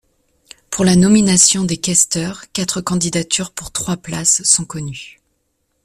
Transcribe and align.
Pour 0.71 0.83
la 0.83 0.95
nomination 0.95 1.63
des 1.63 1.77
questeurs, 1.77 2.51
quatre 2.53 2.81
candidatures 2.81 3.51
pour 3.51 3.69
trois 3.71 3.97
places 3.97 4.41
sont 4.41 4.65
connues. 4.65 5.19